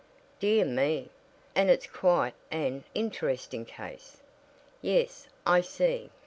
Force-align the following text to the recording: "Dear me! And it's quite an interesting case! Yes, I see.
"Dear 0.39 0.65
me! 0.65 1.11
And 1.53 1.69
it's 1.69 1.85
quite 1.85 2.33
an 2.49 2.85
interesting 2.95 3.65
case! 3.65 4.23
Yes, 4.81 5.27
I 5.45 5.61
see. 5.61 6.09